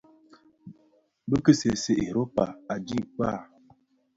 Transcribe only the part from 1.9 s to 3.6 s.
Europa, adhi kpaa,